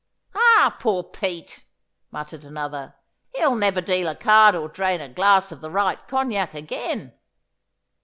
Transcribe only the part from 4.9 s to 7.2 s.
a glass of the right Cognac again.